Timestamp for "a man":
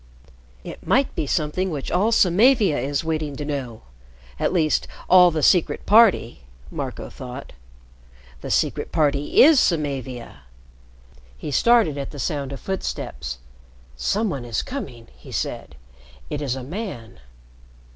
16.55-17.19